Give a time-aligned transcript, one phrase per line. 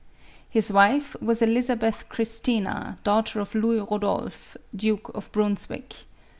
[0.49, 5.93] His wife was Elizabeth Christina, daughter of Louis Ehodolph, Duke of Brunswick.